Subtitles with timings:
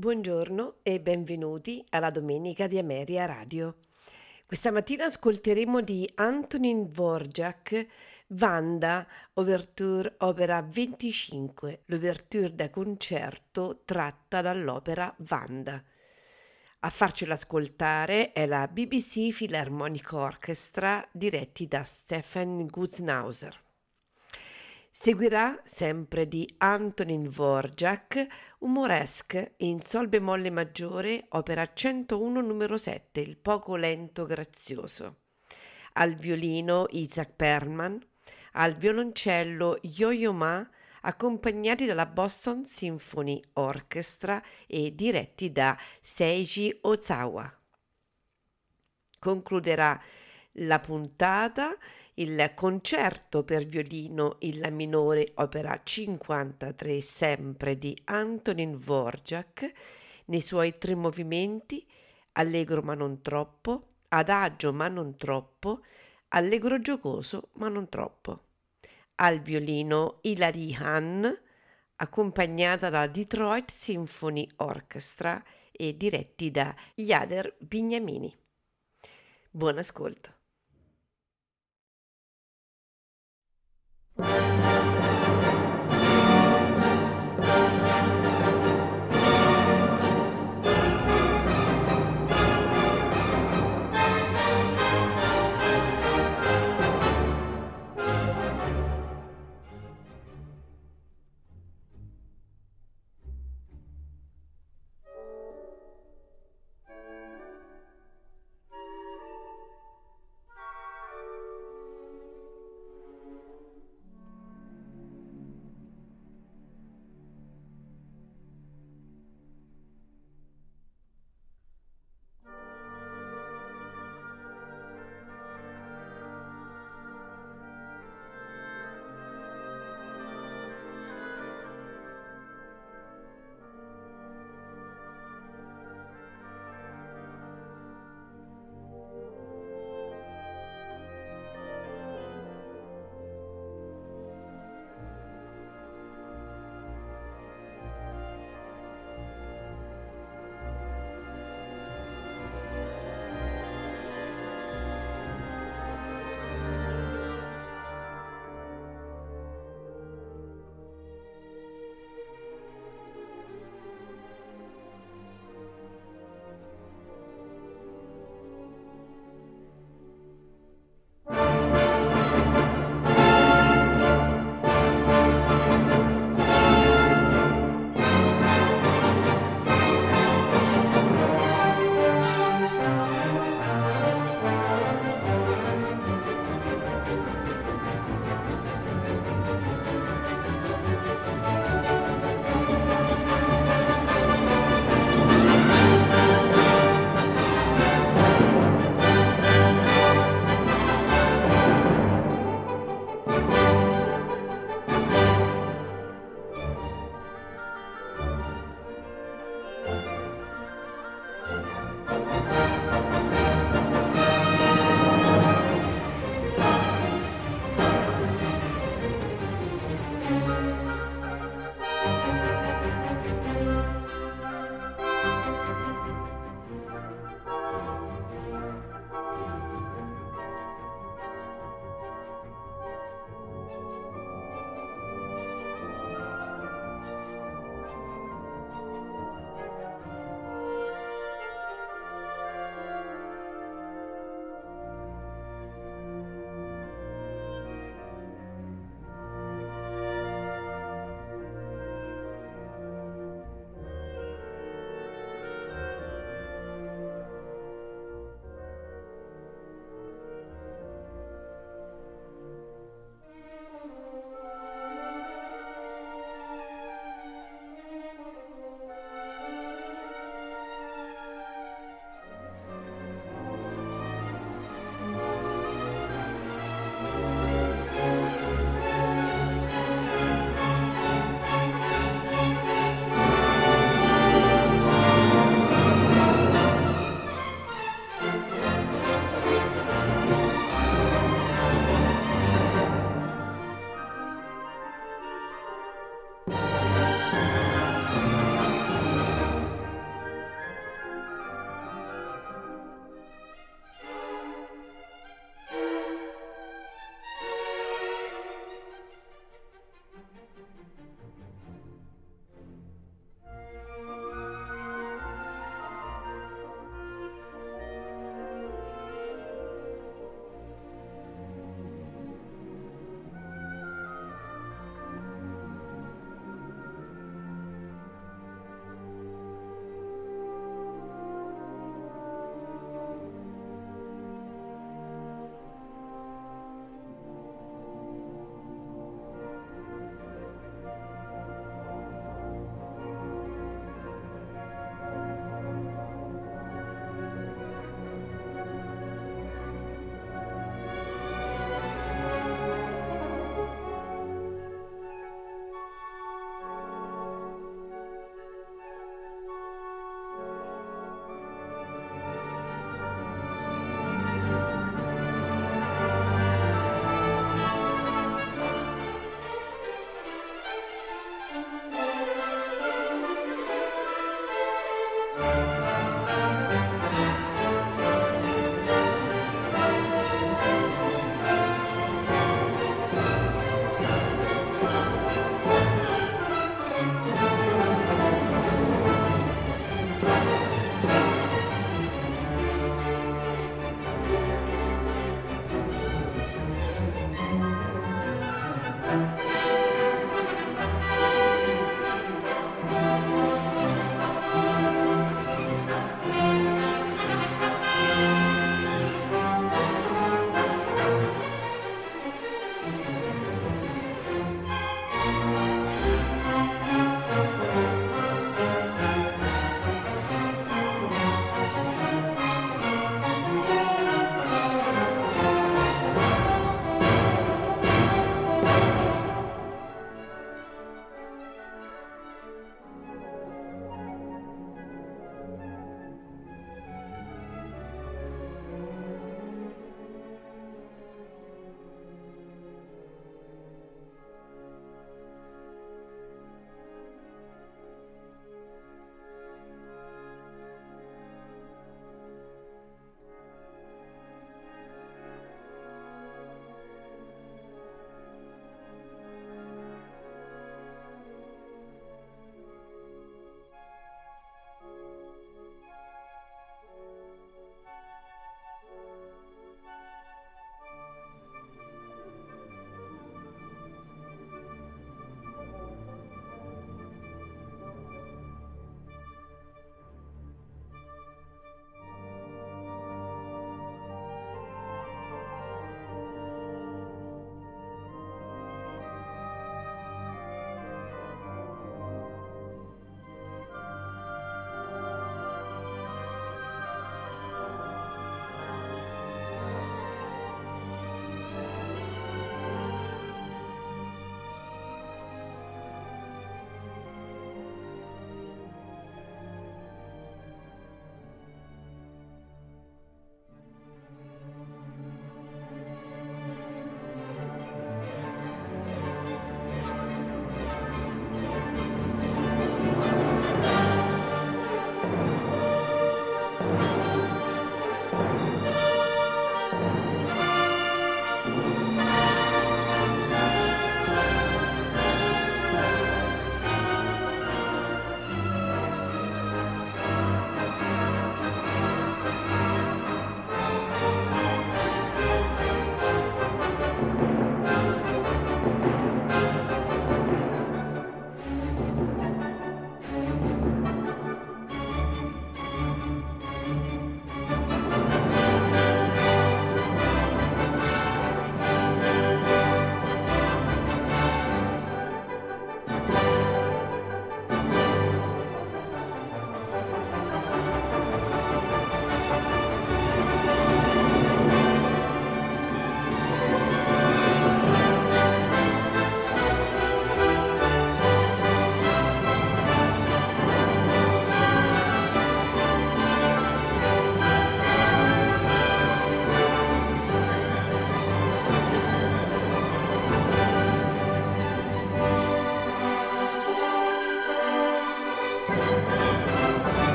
[0.00, 3.76] Buongiorno e benvenuti alla Domenica di Ameria Radio.
[4.46, 7.86] Questa mattina ascolteremo di Antonin Dvorak
[8.28, 15.84] Vanda, Overture Opera 25, l'ouverture da concerto tratta dall'opera Vanda.
[16.78, 23.69] A farcelo ascoltare è la BBC Philharmonic Orchestra diretti da Stefan Guznauser.
[24.92, 28.26] Seguirà, sempre di Antonin Dvorak,
[28.58, 35.18] un Moresque in Sol bemolle maggiore, opera 101 numero 7, il poco lento grazioso.
[35.92, 38.04] Al violino Isaac Perlman,
[38.54, 40.68] al violoncello Yo-Yo Ma,
[41.02, 47.50] accompagnati dalla Boston Symphony Orchestra e diretti da Seiji Ozawa.
[49.20, 50.02] Concluderà
[50.54, 51.76] la puntata
[52.14, 59.72] il concerto per violino in La minore, opera 53 sempre di Antonin Dvorak,
[60.26, 61.86] nei suoi tre movimenti,
[62.32, 65.82] allegro ma non troppo, adagio ma non troppo,
[66.28, 68.48] allegro giocoso ma non troppo.
[69.16, 71.26] Al violino Hilary Hahn,
[71.96, 78.34] accompagnata dalla Detroit Symphony Orchestra e diretti da Jader Bignamini.
[79.50, 80.39] Buon ascolto.
[84.20, 84.49] Bye.